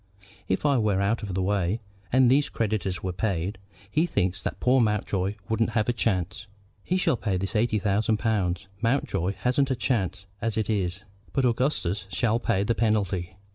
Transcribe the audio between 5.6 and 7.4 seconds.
have a chance. He shall pay